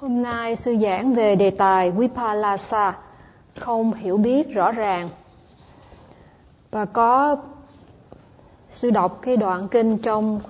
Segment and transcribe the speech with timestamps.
[0.00, 2.98] Hôm nay sư giảng về đề tài Vipalasa,
[3.60, 5.08] không hiểu biết rõ ràng.
[6.70, 7.36] Và có
[8.80, 10.40] sư đọc cái đoạn kinh trong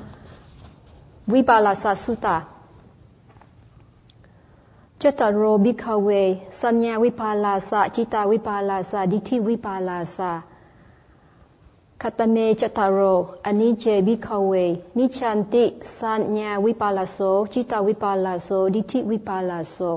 [1.27, 2.43] Vipalasa Sutta.
[4.99, 10.43] Chataro Bhikkhave Sanya Vipalasa Chitta Vipalasa Ditti Vipalasa
[12.03, 13.19] ခတနေချတရော
[13.49, 14.65] အနိချေဘိခဝေ
[14.99, 15.65] နိချန္တိ
[16.01, 19.97] သာညာဝိပါလသောจิตဝိပါလသောဒိဋ္ဌိဝိပါလသော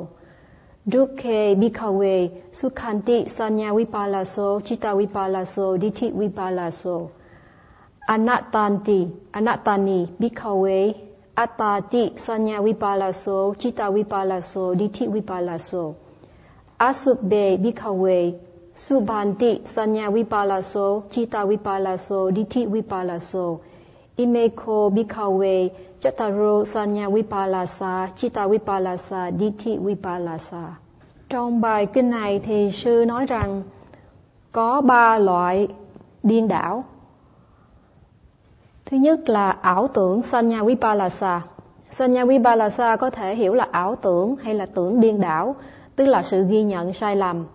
[0.92, 2.16] ဒုက္ခေဘိခဝေ
[2.58, 4.38] สุขันติสัญญาวิปาลโส
[4.68, 6.84] จิตวิปาลโสดิธิวิปาลโส
[8.09, 9.00] อนัตตันติ
[9.36, 10.66] อนัตตานิบิขเว
[11.40, 13.26] อัตตาติสัญญาวิปาลโส
[13.62, 15.72] จิตวิปาลโสดิธิวิปาลโส
[16.81, 17.34] อสุเบ
[17.64, 18.06] บิขเว
[18.90, 23.59] Subhanti Sanya Vipalaso Chitta Vipalaso Diti Vipalaso
[24.17, 30.80] Imeko Bikawe Chattaro Sanya Vipalasa Chitta Vipalasa Diti Vipalasa
[31.30, 33.64] Trong bài kinh này thì sư nói rằng
[34.52, 35.67] có ba loại
[36.23, 36.84] điên đảo
[38.91, 41.41] Thứ nhất là ảo tưởng Sanya Vipalasa.
[42.00, 45.56] Sanya Vipalasa có thể hiểu là ảo tưởng hay là tưởng điên đảo,
[45.95, 47.45] tức là sự ghi nhận sai lầm.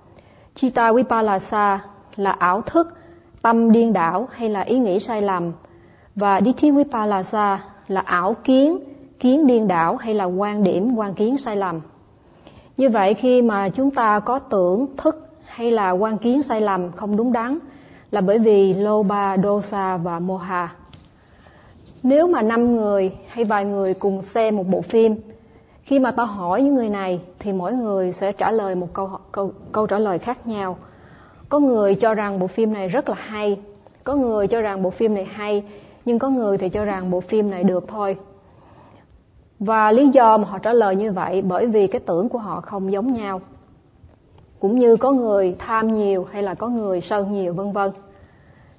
[0.56, 1.80] Chitta Vipalasa
[2.16, 2.88] là ảo thức,
[3.42, 5.52] tâm điên đảo hay là ý nghĩ sai lầm.
[6.14, 8.78] Và Ditti Vipalasa là ảo kiến,
[9.20, 11.80] kiến điên đảo hay là quan điểm, quan kiến sai lầm.
[12.76, 16.92] Như vậy khi mà chúng ta có tưởng, thức hay là quan kiến sai lầm
[16.92, 17.58] không đúng đắn
[18.10, 20.68] là bởi vì Loba, Dosa và Moha
[22.02, 25.16] nếu mà năm người hay vài người cùng xem một bộ phim
[25.86, 29.10] khi mà ta hỏi những người này, thì mỗi người sẽ trả lời một câu
[29.32, 30.76] câu câu trả lời khác nhau.
[31.48, 33.60] Có người cho rằng bộ phim này rất là hay,
[34.04, 35.62] có người cho rằng bộ phim này hay,
[36.04, 38.16] nhưng có người thì cho rằng bộ phim này được thôi.
[39.58, 42.60] Và lý do mà họ trả lời như vậy bởi vì cái tưởng của họ
[42.60, 43.40] không giống nhau.
[44.60, 47.90] Cũng như có người tham nhiều hay là có người sân nhiều, vân vân.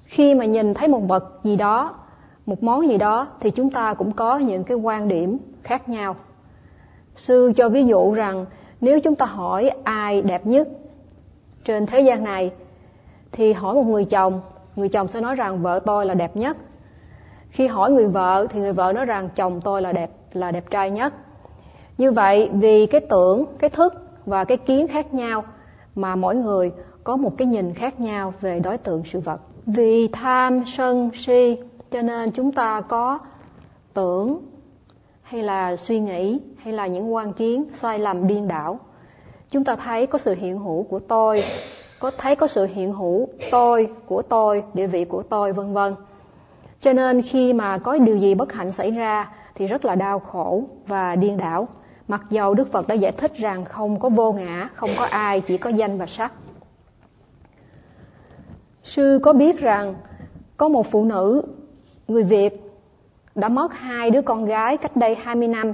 [0.04, 1.94] Khi mà nhìn thấy một vật gì đó,
[2.46, 6.16] một món gì đó, thì chúng ta cũng có những cái quan điểm khác nhau
[7.26, 8.46] sư cho ví dụ rằng
[8.80, 10.68] nếu chúng ta hỏi ai đẹp nhất
[11.64, 12.50] trên thế gian này,
[13.32, 14.40] thì hỏi một người chồng
[14.78, 16.56] người chồng sẽ nói rằng vợ tôi là đẹp nhất.
[17.50, 20.70] Khi hỏi người vợ, thì người vợ nói rằng chồng tôi là đẹp là đẹp
[20.70, 21.14] trai nhất.
[21.98, 23.94] Như vậy, vì cái tưởng, cái thức
[24.26, 25.44] và cái kiến khác nhau
[25.94, 26.72] mà mỗi người
[27.04, 29.40] có một cái nhìn khác nhau về đối tượng sự vật.
[29.66, 31.56] Vì tham, sân, si,
[31.90, 33.18] cho nên chúng ta có
[33.94, 34.38] tưởng
[35.22, 38.80] hay là suy nghĩ hay là những quan kiến sai lầm điên đảo?
[39.50, 41.44] Chúng ta thấy có sự hiện hữu của tôi,
[41.98, 45.94] có thấy có sự hiện hữu tôi, của tôi, địa vị của tôi, vân vân.
[46.80, 50.18] Cho nên khi mà có điều gì bất hạnh xảy ra thì rất là đau
[50.18, 51.68] khổ và điên đảo.
[52.08, 55.40] Mặc dầu đức phật đã giải thích rằng không có vô ngã, không có ai,
[55.40, 56.32] chỉ có danh và sắc.
[58.84, 59.94] Sư có biết rằng
[60.56, 61.42] có một phụ nữ,
[62.08, 62.62] người Việt,
[63.34, 65.72] đã mất hai đứa con gái cách đây 20 năm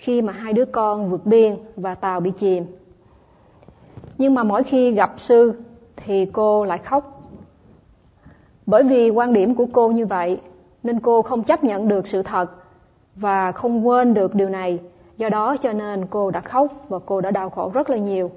[0.00, 2.64] khi mà hai đứa con vượt biên và tàu bị chìm.
[4.18, 5.52] Nhưng mà mỗi khi gặp sư
[5.96, 7.22] thì cô lại khóc.
[8.66, 10.40] Bởi vì quan điểm của cô như vậy,
[10.82, 12.46] nên cô không chấp nhận được sự thật
[13.16, 14.78] và không quên được điều này.
[15.16, 18.30] Do đó cho nên cô đã khóc và cô đã đau khổ rất là nhiều.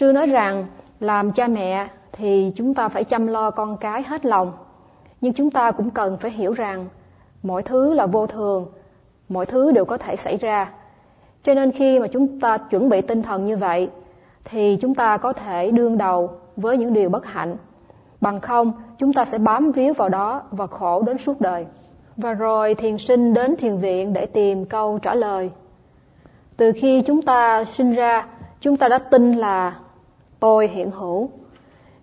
[0.00, 0.66] Sư nói rằng,
[1.00, 4.52] làm cha mẹ thì chúng ta phải chăm lo con cái hết lòng
[5.20, 6.88] nhưng chúng ta cũng cần phải hiểu rằng,
[7.42, 8.66] mọi thứ là vô thường
[9.28, 10.72] mọi thứ đều có thể xảy ra.
[11.42, 13.90] Cho nên khi mà chúng ta chuẩn bị tinh thần như vậy,
[14.44, 17.56] thì chúng ta có thể đương đầu với những điều bất hạnh.
[18.20, 21.66] Bằng không, chúng ta sẽ bám víu vào đó và khổ đến suốt đời.
[22.16, 25.50] Và rồi thiền sinh đến thiền viện để tìm câu trả lời.
[26.56, 28.26] Từ khi chúng ta sinh ra,
[28.60, 29.74] chúng ta đã tin là
[30.40, 31.30] tôi hiện hữu.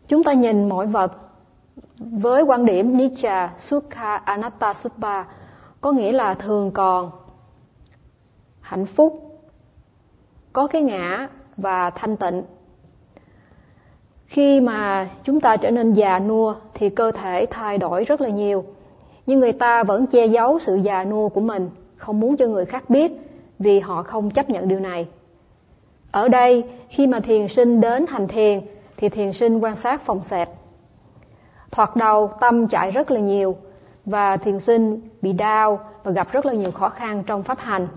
[0.07, 1.13] Chúng ta nhìn mọi vật
[1.97, 5.24] với quan điểm Nietzsche, Sukha, Anatta Suppa
[5.85, 7.12] có nghĩa là thường còn.
[8.62, 9.40] Hạnh phúc.
[10.54, 11.27] Có cái ngã
[11.57, 12.44] và thanh tịnh.
[14.25, 18.30] Khi mà chúng ta trở nên già nua thì cơ thể thay đổi rất là
[18.30, 18.63] nhiều.
[19.25, 22.65] Nhưng người ta vẫn che giấu sự già nua của mình, không muốn cho người
[22.65, 23.12] khác biết
[23.59, 25.07] vì họ không chấp nhận điều này.
[26.12, 28.62] Ở đây, khi mà thiền sinh đến hành thiền
[28.98, 30.50] thì thiền sinh quan sát phòng xẹp.
[31.71, 33.56] Thoạt đầu tâm chạy rất là nhiều
[34.06, 37.88] và thiền sinh, bị đau và gặp rất là nhiều khó khăn trong pháp hành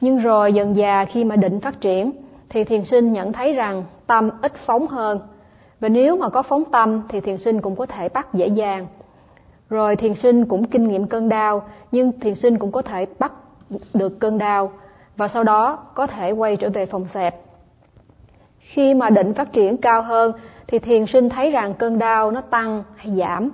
[0.00, 2.12] nhưng rồi dần già khi mà định phát triển,
[2.48, 5.20] thì thiền sinh nhận thấy rằng tâm ít phóng hơn
[5.80, 8.86] và nếu mà có phóng tâm, thì thiền sinh cũng có thể bắt dễ dàng
[9.70, 11.62] rồi thiền sinh cũng kinh nghiệm cơn đau,
[11.92, 13.32] nhưng thiền sinh cũng có thể bắt
[13.94, 14.72] được cơn đau
[15.16, 17.34] và sau đó có thể quay trở về phòng xẹp.
[18.58, 20.32] Khi mà định phát triển cao hơn,
[20.66, 23.50] thì thiền sinh thấy rằng cơn đau nó tăng hay giảm.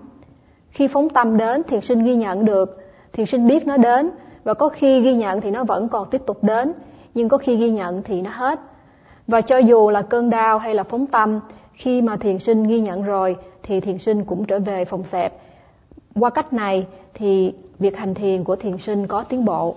[0.71, 2.79] Khi phóng tâm đến, thiền sinh ghi nhận được,
[3.13, 4.11] thiền sinh biết nó đến
[4.45, 6.73] và có khi ghi nhận thì nó vẫn còn tiếp tục đến,
[7.15, 8.61] nhưng có khi ghi nhận thì nó hết.
[9.27, 11.41] Và cho dù là cơn đau hay là phóng tâm,
[11.73, 15.33] khi mà thiền sinh ghi nhận rồi thì thiền sinh cũng trở về phòng xẹp.
[16.15, 19.75] Qua cách này thì việc hành thiền của thiền sinh có tiến bộ.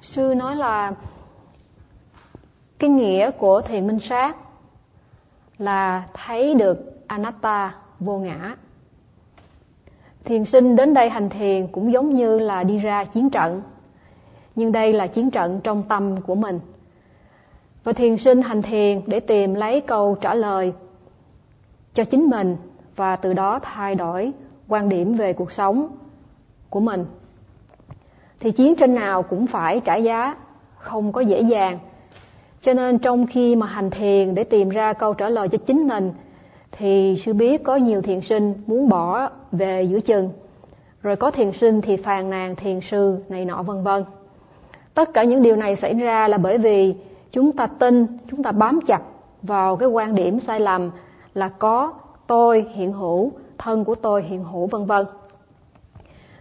[0.00, 0.92] Sư nói là
[2.78, 4.36] cái nghĩa của thiền minh sát
[5.58, 8.56] là thấy được anatta vô ngã.
[10.28, 13.62] Thiền sinh đến đây hành thiền cũng giống như là đi ra chiến trận,
[14.54, 16.60] nhưng đây là chiến trận trong tâm của mình.
[17.84, 20.72] Và thiền sinh hành thiền để tìm lấy câu trả lời
[21.94, 22.56] cho chính mình
[22.96, 24.32] và từ đó thay đổi
[24.68, 25.88] quan điểm về cuộc sống
[26.70, 27.04] của mình.
[28.40, 30.36] Thì chiến tranh nào cũng phải trả giá,
[30.76, 31.78] không có dễ dàng.
[32.62, 35.88] Cho nên trong khi mà hành thiền để tìm ra câu trả lời cho chính
[35.88, 36.12] mình
[36.78, 40.30] thì sư biết có nhiều thiền sinh muốn bỏ về giữa chừng.
[41.02, 44.04] Rồi có thiền sinh thì phàn nàn thiền sư này nọ vân vân.
[44.94, 46.94] Tất cả những điều này xảy ra là bởi vì
[47.32, 49.02] chúng ta tin, chúng ta bám chặt
[49.42, 50.90] vào cái quan điểm sai lầm
[51.34, 51.92] là có
[52.26, 55.06] tôi hiện hữu, thân của tôi hiện hữu vân vân.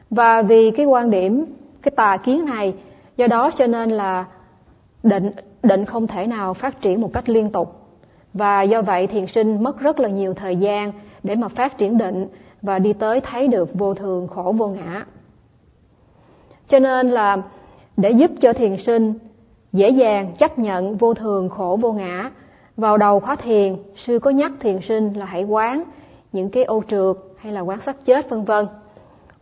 [0.09, 1.45] Và vì cái quan điểm,
[1.81, 2.73] cái tà kiến này,
[3.17, 4.25] do đó cho nên là
[5.03, 5.31] định
[5.63, 7.86] định không thể nào phát triển một cách liên tục.
[8.37, 10.91] Và do vậy thiền sinh mất rất là nhiều thời gian
[11.23, 12.27] để mà phát triển định
[12.61, 15.05] và đi tới thấy được vô thường khổ vô ngã.
[16.67, 17.37] Cho nên là
[17.97, 19.13] để giúp cho thiền sinh
[19.73, 22.31] dễ dàng chấp nhận vô thường khổ vô ngã,
[22.77, 23.75] vào đầu khóa thiền,
[24.05, 25.83] sư có nhắc thiền sinh là hãy quán
[26.33, 28.67] những cái ô trượt hay là quán sắc chết, vân vân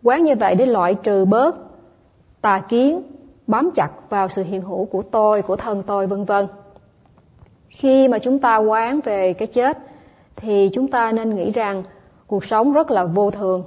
[0.03, 1.55] quán như vậy để loại trừ bớt
[2.41, 3.01] tà kiến,
[3.47, 6.47] bám chặt vào sự hiện hữu của tôi, của thân tôi, vân vân
[7.75, 9.77] khi mà chúng ta quán về cái chết
[10.35, 11.83] thì chúng ta nên nghĩ rằng
[12.27, 13.63] cuộc sống rất là vô thường.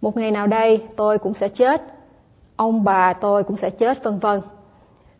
[0.00, 1.82] Một ngày nào đây tôi cũng sẽ chết
[2.56, 4.40] ông bà tôi cũng sẽ chết vân vân.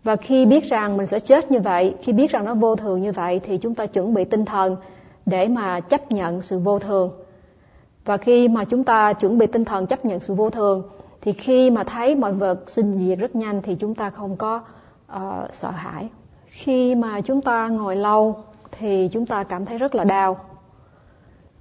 [0.05, 3.01] Và khi biết rằng mình sẽ chết như vậy khi biết rằng nó vô thường
[3.01, 4.77] như vậy thì chúng ta chuẩn bị tinh thần
[5.27, 7.11] để mà chấp nhận sự vô thường.
[8.05, 10.83] Và khi mà chúng ta chuẩn bị tinh thần chấp nhận sự vô thường
[11.21, 14.61] thì khi mà thấy mọi vật sinh diệt rất nhanh thì chúng ta không có
[15.17, 16.09] uh, sợ hãi
[16.59, 18.37] khi mà chúng ta ngồi lâu
[18.71, 20.37] thì chúng ta cảm thấy rất là đau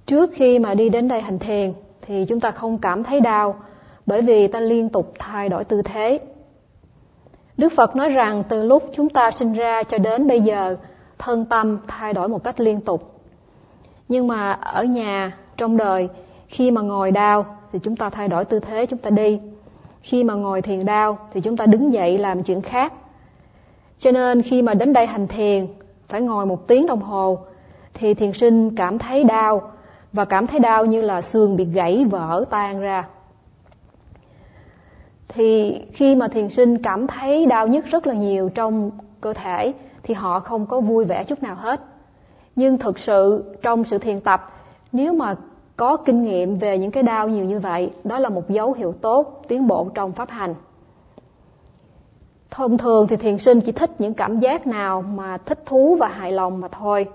[0.06, 3.56] trước khi mà đi đến đây hành thiền thì chúng ta không cảm thấy đau
[4.06, 6.20] bởi vì ta liên tục thay đổi tư thế
[7.58, 10.76] Đức Phật nói rằng từ lúc chúng ta sinh ra cho đến bây giờ,
[11.18, 13.20] thân tâm thay đổi một cách liên tục.
[14.08, 16.08] Nhưng mà ở nhà, trong đời,
[16.46, 19.40] khi mà ngồi đau thì chúng ta thay đổi tư thế chúng ta đi.
[20.00, 22.92] Khi mà ngồi thiền đau thì chúng ta đứng dậy làm chuyện khác.
[24.00, 25.66] Cho nên khi mà đến đây hành thiền,
[26.08, 27.38] phải ngồi một tiếng đồng hồ,
[27.94, 29.62] thì thiền sinh cảm thấy đau,
[30.12, 33.08] và cảm thấy đau như là xương bị gãy vỡ tan ra.
[35.28, 38.90] Thì khi mà thiền sinh cảm thấy đau nhức rất là nhiều trong
[39.20, 39.72] cơ thể
[40.02, 41.80] thì họ không có vui vẻ chút nào hết.
[42.56, 44.52] Nhưng thực sự trong sự thiền tập
[44.92, 45.36] nếu mà
[45.76, 48.92] có kinh nghiệm về những cái đau nhiều như vậy đó là một dấu hiệu
[48.92, 50.54] tốt tiến bộ trong pháp hành
[52.50, 56.08] thông thường thì thiền sinh chỉ thích những cảm giác nào mà thích thú và
[56.08, 57.06] hài lòng mà thôi.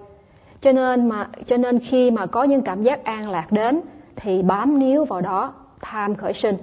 [0.61, 3.81] Cho nên mà, cho nên khi mà có những cảm giác an lạc đến,
[4.15, 6.57] thì bám níu vào đó, tham khởi sinh.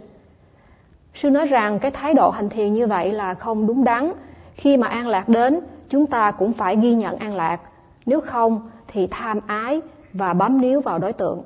[1.14, 4.12] Sư nói rằng cái thái độ hành thiền như vậy là không đúng đắn.
[4.54, 7.60] Khi mà an lạc đến, chúng ta cũng phải ghi nhận an lạc.
[8.06, 9.80] Nếu không thì tham ái
[10.12, 11.42] và bám níu vào đối tượng.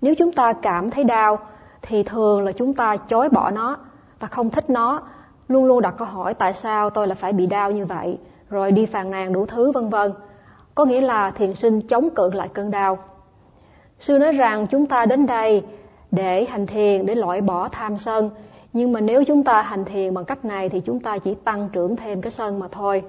[0.00, 1.38] Nếu chúng ta cảm thấy đau,
[1.82, 3.76] thì thường là chúng ta chối bỏ nó
[4.18, 5.02] và không thích nó
[5.52, 8.18] luôn luôn đặt câu hỏi tại sao tôi là phải bị đau như vậy,
[8.50, 10.12] rồi đi phàn nàn đủ thứ, vân vân.
[10.74, 12.98] Có nghĩa là thiền sinh chống cự lại cơn đau.
[14.00, 15.62] Sư nói rằng chúng ta đến đây
[16.10, 18.30] để hành thiền, để loại bỏ tham sân.
[18.72, 21.68] Nhưng mà nếu chúng ta hành thiền bằng cách này thì chúng ta chỉ tăng
[21.72, 23.02] trưởng thêm cái sân mà thôi.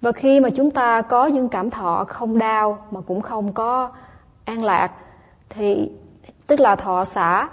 [0.00, 3.90] Và khi mà chúng ta có những cảm thọ không đau mà cũng không có
[4.44, 4.90] an lạc,
[5.48, 5.90] thì
[6.46, 7.48] tức là thọ xả,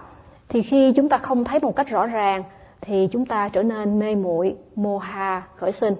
[0.49, 2.43] thì khi chúng ta không thấy một cách rõ ràng
[2.87, 5.95] thì chúng ta trở nên mê muội mô hà, khởi sinh.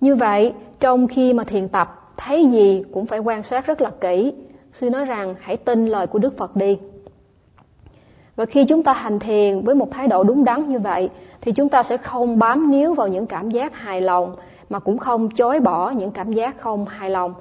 [0.00, 3.90] Như vậy, trong khi mà thiền tập, thấy gì cũng phải quan sát rất là
[4.00, 4.32] kỹ
[4.72, 6.78] sư nói rằng hãy tin lời của đức phật đi.
[8.36, 11.52] Và khi chúng ta hành thiền với một thái độ đúng đắn như vậy, thì
[11.52, 14.36] chúng ta sẽ không bám níu vào những cảm giác hài lòng,
[14.68, 17.34] mà cũng không chối bỏ những cảm giác không hài lòng.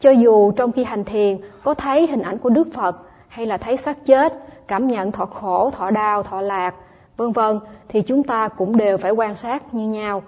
[0.00, 2.96] Cho dù trong khi hành thiền có thấy hình ảnh của đức phật
[3.28, 4.32] hay là thấy xác chết,
[4.66, 6.74] cảm nhận thọ khổ, thọ đau, thọ lạc
[7.16, 10.22] vân vân, thì chúng ta cũng đều phải quan sát như nhau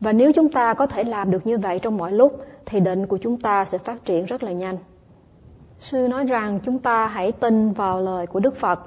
[0.00, 3.06] Và nếu chúng ta có thể làm được như vậy trong mọi lúc, thì định
[3.06, 4.76] của chúng ta sẽ phát triển rất là nhanh.
[5.78, 8.80] Sư nói rằng chúng ta hãy tin vào lời của Đức Phật.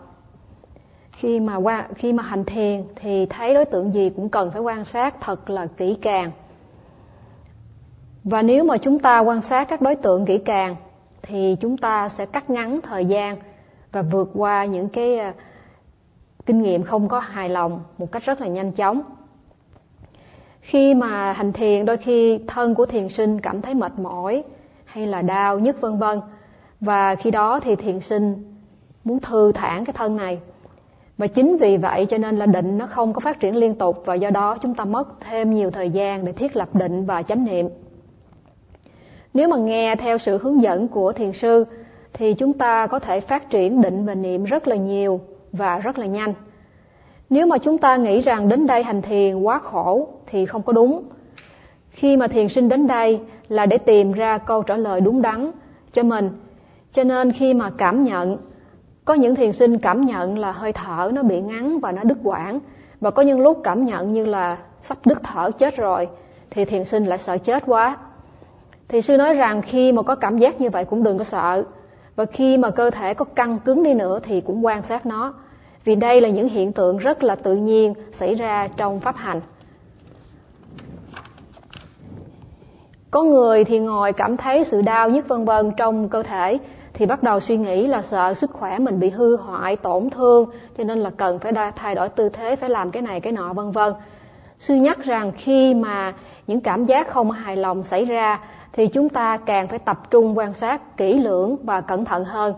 [1.12, 4.62] Khi mà qua, khi mà hành thiền, thì thấy đối tượng gì cũng cần phải
[4.62, 6.32] quan sát thật là kỹ càng.
[8.24, 10.75] Và nếu mà chúng ta quan sát các đối tượng kỹ càng,
[11.22, 13.38] thì chúng ta sẽ cắt ngắn thời gian
[13.92, 15.20] và vượt qua những cái
[16.48, 19.01] kinh nghiệm không có hài lòng một cách rất là nhanh chóng.
[20.62, 24.44] Khi mà hành thiền, đôi khi thân của thiền sinh cảm thấy mệt mỏi
[24.86, 26.22] hay là đau nhức vân vân.
[26.82, 28.56] Và khi đó thì thiền sinh
[29.04, 30.39] muốn thư thản cái thân này.
[31.18, 34.04] Và chính vì vậy cho nên là định nó không có phát triển liên tục
[34.06, 37.24] và do đó chúng ta mất thêm nhiều thời gian để thiết lập định và
[37.24, 37.70] chánh niệm.
[39.34, 41.66] Nếu mà nghe theo sự hướng dẫn của thiền sư
[42.13, 45.20] thì chúng ta có thể phát triển định và niệm rất là nhiều
[45.51, 46.34] và rất là nhanh.
[47.30, 50.74] Nếu mà chúng ta nghĩ rằng đến đây hành thiền quá khổ thì không có
[50.74, 51.04] đúng.
[51.89, 55.51] Khi mà thiền sinh đến đây là để tìm ra câu trả lời đúng đắn
[55.94, 56.30] cho mình.
[56.94, 58.38] Cho nên khi mà cảm nhận,
[59.06, 62.18] có những thiền sinh cảm nhận là hơi thở nó bị ngắn và nó đứt
[62.24, 62.60] quãng.
[63.01, 64.58] Và có những lúc cảm nhận như là
[64.89, 66.08] sắp đứt thở, chết rồi,
[66.50, 67.98] thì thiền sinh lại sợ chết quá.
[68.88, 71.63] Thì sư nói rằng khi mà có cảm giác như vậy cũng đừng có sợ
[72.17, 75.33] và khi mà cơ thể có căng cứng đi nữa thì cũng quan sát nó.
[75.83, 79.41] Vì đây là những hiện tượng rất là tự nhiên xảy ra trong pháp hành.
[83.12, 86.57] Có người thì ngồi cảm thấy sự đau nhức vân vân trong cơ thể,
[86.93, 90.50] thì bắt đầu suy nghĩ là sợ sức khỏe mình bị hư hoại, tổn thương,
[90.77, 93.53] cho nên là cần phải thay đổi tư thế, phải làm cái này, cái nọ,
[93.53, 93.93] vân vân.
[94.59, 96.13] Sư nhắc rằng khi mà
[96.47, 98.39] những cảm giác không hài lòng xảy ra
[98.77, 102.53] thì chúng ta càng phải tập trung quan sát kỹ lưỡng và cẩn thận hơn.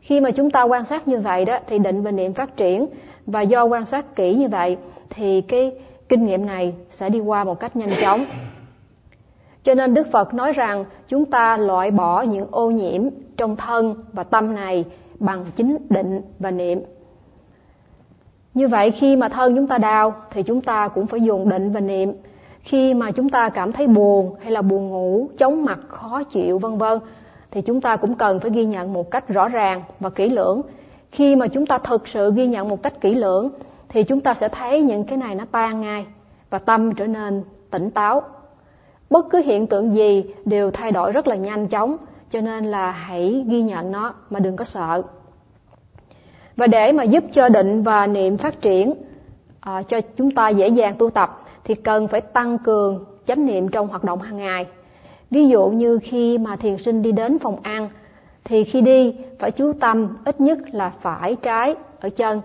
[0.00, 2.86] Khi mà chúng ta quan sát như vậy đó, thì định và niệm phát triển.
[3.26, 4.76] Và do quan sát kỹ như vậy,
[5.10, 5.72] thì cái
[6.08, 8.26] kinh nghiệm này sẽ đi qua một cách nhanh chóng.
[9.62, 13.02] Cho nên đức phật nói rằng chúng ta loại bỏ những ô nhiễm
[13.36, 14.84] trong thân và tâm này
[15.18, 16.82] bằng chính định và niệm.
[18.54, 21.72] Như vậy khi mà thân chúng ta đau, thì chúng ta cũng phải dùng định
[21.72, 22.12] và niệm
[22.62, 26.58] khi mà chúng ta cảm thấy buồn hay là buồn ngủ chóng mặt khó chịu
[26.58, 26.98] vân vân
[27.50, 30.62] thì chúng ta cũng cần phải ghi nhận một cách rõ ràng và kỹ lưỡng.
[31.12, 33.50] Khi mà chúng ta thực sự ghi nhận một cách kỹ lưỡng
[33.88, 36.06] thì chúng ta sẽ thấy những cái này nó tan ngay
[36.50, 38.22] và tâm trở nên tỉnh táo.
[39.10, 41.96] Bất cứ hiện tượng gì đều thay đổi rất là nhanh chóng
[42.30, 45.02] cho nên là hãy ghi nhận nó mà đừng có sợ.
[46.56, 48.94] Và để mà giúp cho định và niệm phát triển
[49.60, 51.39] à, cho chúng ta dễ dàng tu tập
[51.70, 54.66] thì cần phải tăng cường chánh niệm trong hoạt động hàng ngày.
[55.30, 57.88] Ví dụ như khi mà thiền sinh đi đến phòng ăn,
[58.44, 62.40] thì khi đi phải chú tâm ít nhất là phải trái ở chân.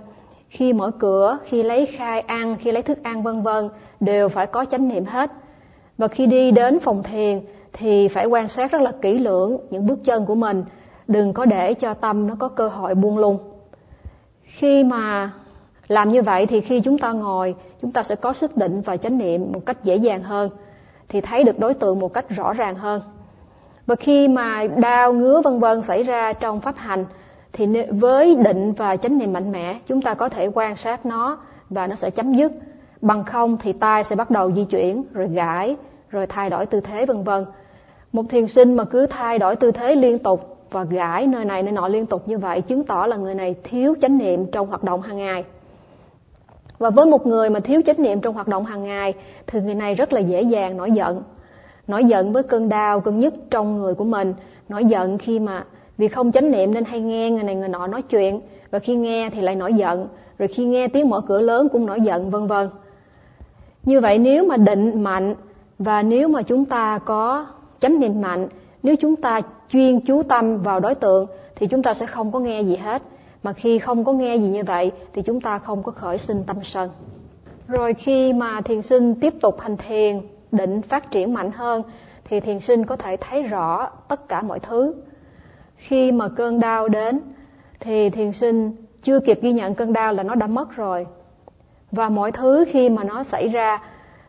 [0.50, 4.48] Khi mở cửa, khi lấy khai ăn, khi lấy thức ăn, vân vân, đều phải
[4.48, 5.32] có chánh niệm hết.
[5.98, 7.42] Và khi đi đến phòng thiền,
[7.74, 10.64] thì phải quan sát rất là kỹ lưỡng những bước chân của mình.
[11.08, 13.38] Đừng có để cho tâm nó có cơ hội buông lung.
[14.44, 15.32] Khi mà
[15.88, 18.98] làm như vậy thì khi chúng ta ngồi, chúng ta sẽ có sức định và
[18.98, 20.50] chánh niệm một cách dễ dàng hơn,
[21.10, 23.02] thì thấy được đối tượng một cách rõ ràng hơn.
[23.86, 27.06] Và khi mà đau, ngứa, vân vân xảy ra trong pháp hành,
[27.54, 31.38] thì với định và chánh niệm mạnh mẽ, chúng ta có thể quan sát nó
[31.70, 32.52] và nó sẽ chấm dứt.
[33.02, 35.76] Bằng không thì tay sẽ bắt đầu di chuyển, rồi gãi,
[36.10, 37.46] rồi thay đổi tư thế, vân vân.
[38.12, 41.64] Một thiền sinh mà cứ thay đổi tư thế liên tục và gãi nơi này
[41.64, 44.68] nơi nọ liên tục như vậy chứng tỏ là người này thiếu chánh niệm trong
[44.68, 45.44] hoạt động hàng ngày
[46.78, 49.14] và với một người mà thiếu chánh niệm trong hoạt động hàng ngày,
[49.48, 51.24] thì người này rất là dễ dàng nổi giận.
[51.88, 54.34] Nổi giận với cơn đau cơn nhức trong người của mình.
[54.70, 55.64] Nổi giận khi mà
[55.98, 58.42] vì không chánh niệm nên hay nghe người này người nọ nói chuyện.
[58.72, 60.08] Và khi nghe thì lại nổi giận.
[60.38, 62.70] Rồi khi nghe tiếng mở cửa lớn cũng nổi giận, vân vân.
[63.84, 65.36] Như vậy nếu mà định mạnh
[65.80, 67.46] và nếu mà chúng ta có
[67.82, 68.48] chánh niệm mạnh,
[68.84, 72.40] nếu chúng ta chuyên chú tâm vào đối tượng, thì chúng ta sẽ không có
[72.40, 73.02] nghe gì hết
[73.46, 76.44] mà khi không có nghe gì như vậy, thì chúng ta không có khởi sinh
[76.48, 76.90] tâm sân.
[77.68, 80.22] Rồi khi mà thiền sinh tiếp tục hành thiền,
[80.52, 81.82] định phát triển mạnh hơn,
[82.30, 84.94] thì thiền sinh có thể thấy rõ tất cả mọi thứ.
[85.76, 87.20] Khi mà cơn đau đến,
[87.80, 91.06] thì thiền sinh chưa kịp ghi nhận cơn đau là nó đã mất rồi.
[91.92, 93.82] Và mọi thứ khi mà nó xảy ra,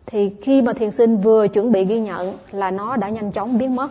[0.07, 3.59] thì khi mà thiền sinh vừa chuẩn bị ghi nhận là nó đã nhanh chóng
[3.59, 3.89] biến mất.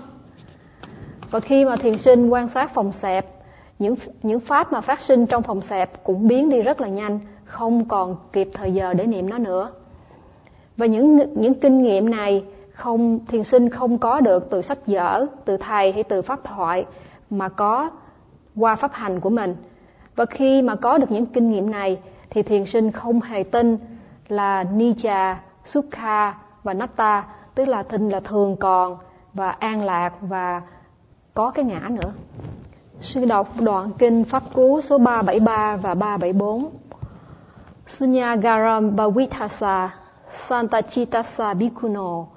[1.31, 3.34] Và khi mà thiền sinh quan sát phòng xẹp
[3.79, 7.19] những những pháp mà phát sinh trong phòng xẹp cũng biến đi rất là nhanh
[7.45, 9.71] không còn kịp thời giờ để niệm nó nữa
[10.77, 15.25] và những những kinh nghiệm này không thiền sinh không có được từ sách vở
[15.45, 16.85] từ thầy hay từ pháp thoại
[17.29, 17.89] mà có
[18.55, 19.55] qua pháp hành của mình
[20.15, 21.97] và khi mà có được những kinh nghiệm này
[22.29, 23.77] thì thiền sinh không hề tin
[24.27, 25.35] là Nija,
[25.73, 27.23] Sukha và natta
[27.55, 28.97] tức là thinh là thường còn
[29.33, 30.61] và an lạc và
[31.33, 32.13] có cái ngã nữa.
[33.01, 36.69] Sư đọc đoạn kinh Pháp Cú số 373 và 374.
[37.99, 39.89] Sunyagaram Bhavithasa
[40.49, 42.27] Santachitasa Bikuno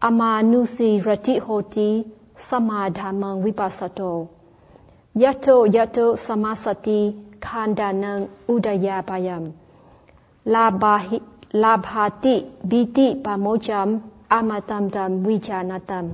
[0.00, 2.02] Amanusi Ratihoti
[2.50, 4.26] Samadhamang Vipassato
[5.14, 9.52] Yato Yato Samasati Khandanang Udayapayam
[10.44, 11.20] Labahi,
[11.52, 16.08] Labhati Biti Pamocham Amatamtam Vichanatam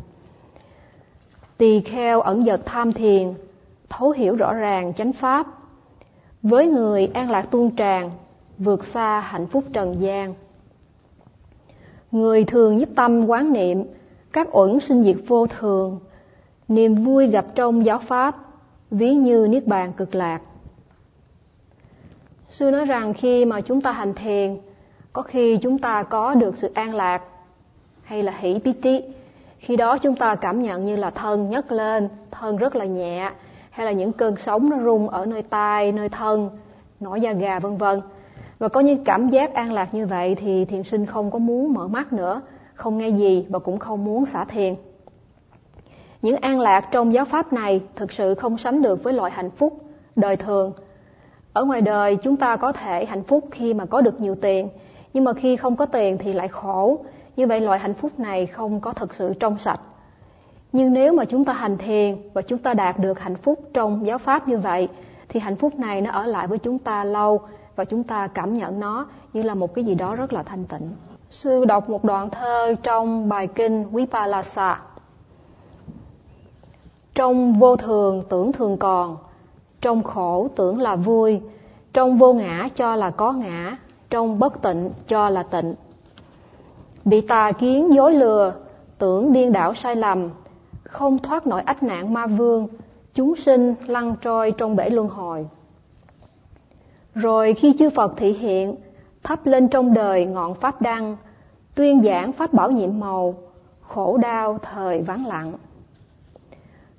[1.58, 3.34] Tỳ kheo ẩn dật tham thiền
[3.90, 5.46] thấu hiểu rõ ràng chánh pháp.
[6.42, 8.10] Với người an lạc tuôn tràn,
[8.58, 10.34] vượt xa hạnh phúc trần gian.
[12.12, 13.84] Người thường nhất tâm quán niệm
[14.32, 16.00] các uẩn sinh diệt vô thường,
[16.68, 18.36] niềm vui gặp trong giáo pháp,
[18.90, 20.40] ví như niết bàn cực lạc.
[22.50, 24.58] Sư nói rằng khi mà chúng ta hành thiền,
[25.12, 27.22] có khi chúng ta có được sự an lạc
[28.02, 29.02] hay là hỷ piti
[29.58, 33.30] khi đó chúng ta cảm nhận như là thân nhấc lên, thân rất là nhẹ
[33.70, 36.50] hay là những cơn sóng nó rung ở nơi tai, nơi thân,
[37.00, 38.00] nổi da gà, vân vân.
[38.58, 41.72] Và có những cảm giác an lạc như vậy thì thiền sinh không có muốn
[41.72, 42.40] mở mắt nữa,
[42.74, 44.74] không nghe gì và cũng không muốn xả thiền.
[46.22, 49.50] Những an lạc trong giáo pháp này thực sự không sánh được với loại hạnh
[49.50, 49.72] phúc
[50.16, 50.72] đời thường.
[51.52, 54.68] Ở ngoài đời, chúng ta có thể hạnh phúc khi mà có được nhiều tiền,
[55.12, 56.98] nhưng mà khi không có tiền thì lại khổ.
[57.36, 59.80] Như vậy, loại hạnh phúc này không có thực sự trong sạch
[60.72, 64.06] nhưng nếu mà chúng ta hành thiền và chúng ta đạt được hạnh phúc trong
[64.06, 64.88] giáo pháp như vậy
[65.28, 67.40] thì hạnh phúc này nó ở lại với chúng ta lâu
[67.76, 70.64] và chúng ta cảm nhận nó như là một cái gì đó rất là thanh
[70.64, 70.90] tịnh.
[71.30, 74.80] Sư đọc một đoạn thơ trong bài kinh Vipalasa.
[77.14, 79.16] Trong vô thường tưởng thường còn,
[79.80, 81.40] trong khổ tưởng là vui,
[81.92, 83.76] trong vô ngã cho là có ngã,
[84.10, 85.74] trong bất tịnh cho là tịnh.
[87.04, 88.52] Bị tà kiến dối lừa,
[88.98, 90.28] tưởng điên đảo sai lầm,
[90.90, 92.68] không thoát nổi ách nạn ma vương,
[93.14, 95.48] chúng sinh lăn trôi trong bể luân hồi.
[97.14, 98.74] Rồi khi chư Phật thị hiện,
[99.22, 101.16] thắp lên trong đời ngọn pháp đăng,
[101.74, 103.34] tuyên giảng pháp bảo nhiệm màu,
[103.80, 105.52] khổ đau thời vắng lặng.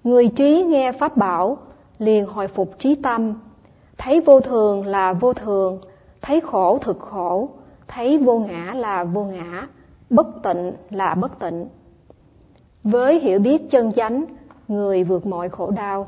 [0.04, 1.58] Người trí nghe pháp bảo,
[2.00, 3.34] liền hồi phục trí tâm,
[3.98, 5.80] thấy vô thường là vô thường,
[6.22, 7.50] thấy khổ thực khổ,
[7.88, 9.68] thấy vô ngã là vô ngã,
[10.10, 11.68] bất tịnh là bất tịnh.
[12.84, 14.26] Với hiểu biết chân chánh,
[14.68, 16.08] người vượt mọi khổ đau.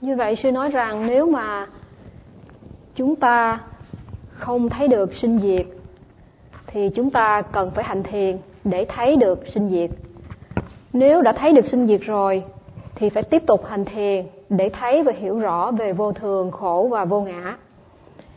[0.00, 1.66] Như vậy sư nói rằng nếu mà
[2.94, 3.60] chúng ta
[4.30, 5.66] không thấy được sinh diệt
[6.66, 9.90] thì chúng ta cần phải hành thiền để thấy được sinh diệt.
[10.92, 12.42] Nếu đã thấy được sinh diệt rồi
[12.94, 16.88] thì phải tiếp tục hành thiền để thấy và hiểu rõ về vô thường, khổ
[16.90, 17.56] và vô ngã.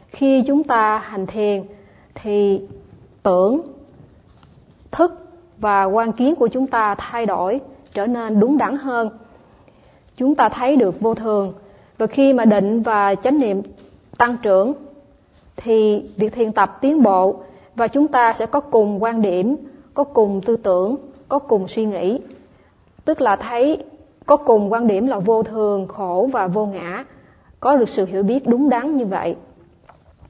[0.07, 1.63] Khi chúng ta hành thiền
[2.15, 2.61] thì
[3.23, 3.61] tưởng,
[4.91, 5.26] thức
[5.59, 7.61] và quan kiến của chúng ta thay đổi,
[7.93, 9.09] trở nên đúng đắn hơn.
[10.15, 11.53] Chúng ta thấy được vô thường,
[11.97, 13.61] và khi mà định và chánh niệm
[14.17, 14.73] tăng trưởng,
[15.55, 17.39] thì việc thiền tập tiến bộ,
[17.75, 19.55] và chúng ta sẽ có cùng quan điểm,
[19.93, 20.95] có cùng tư tưởng,
[21.29, 22.19] có cùng suy nghĩ.
[23.05, 23.83] Tức là thấy
[24.25, 27.05] có cùng quan điểm là vô thường, khổ và vô ngã,
[27.59, 29.35] có được sự hiểu biết đúng đắn như vậy.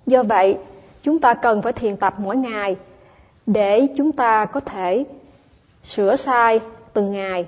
[0.06, 0.58] Do vậy,
[1.04, 2.76] chúng ta cần phải thiền tập mỗi ngày
[3.48, 5.06] để chúng ta có thể
[5.96, 6.60] sửa sai
[6.94, 7.46] từng ngày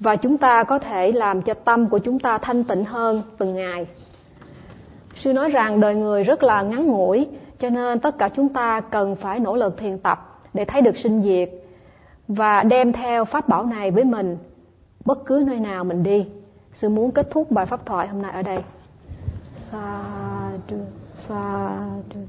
[0.00, 3.54] và chúng ta có thể làm cho tâm của chúng ta thanh tịnh hơn từng
[3.54, 3.86] ngày.
[5.24, 7.26] Sư nói rằng đời người rất là ngắn ngủi,
[7.58, 10.94] cho nên tất cả chúng ta cần phải nỗ lực thiền tập để thấy được
[11.02, 11.50] sinh diệt
[12.28, 14.38] và đem theo pháp bảo này với mình.
[15.04, 16.26] Bất cứ nơi nào mình đi,
[16.80, 18.58] sư muốn kết thúc bài pháp thoại hôm nay ở đây.
[19.72, 20.02] Sa
[20.70, 20.76] du
[21.28, 21.68] sa
[22.14, 22.20] du